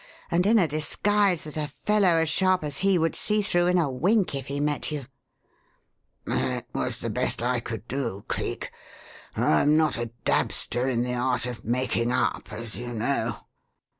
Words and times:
And 0.31 0.47
in 0.47 0.57
a 0.57 0.67
disguise 0.67 1.43
that 1.43 1.57
a 1.57 1.67
fellow 1.67 2.07
as 2.23 2.27
sharp 2.27 2.63
as 2.63 2.79
he 2.79 2.97
would 2.97 3.13
see 3.13 3.43
through 3.43 3.67
in 3.67 3.77
a 3.77 3.87
wink 3.87 4.33
if 4.33 4.47
he 4.47 4.59
met 4.59 4.89
you." 4.89 5.05
"It 6.25 6.65
was 6.73 6.97
the 7.01 7.09
best 7.11 7.43
I 7.43 7.59
could 7.59 7.87
do, 7.87 8.25
Cleek 8.27 8.71
I'm 9.35 9.77
not 9.77 9.99
a 9.99 10.09
dabster 10.25 10.87
in 10.87 11.03
the 11.03 11.13
art 11.13 11.45
of 11.45 11.63
making 11.63 12.11
up, 12.11 12.51
as 12.51 12.75
you 12.77 12.93
know." 12.95 13.45